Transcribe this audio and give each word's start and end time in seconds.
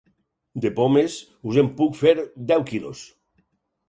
De 0.63 0.69
pomes, 0.77 1.17
us 1.51 1.59
en 1.63 1.69
puc 1.81 1.99
fer 1.99 2.13
deu 2.53 2.65
quilos. 2.71 3.03